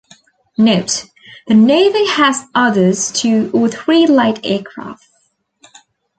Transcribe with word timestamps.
Note: 0.57 1.05
The 1.45 1.53
Navy 1.53 2.07
has 2.07 2.45
others 2.55 3.11
two 3.11 3.51
or 3.53 3.69
three 3.69 4.07
light 4.07 4.43
aircraft. 4.43 5.05